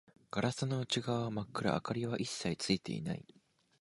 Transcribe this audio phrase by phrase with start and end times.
[0.31, 3.23] ガラスの内側は真っ暗、明かりは一切ついていない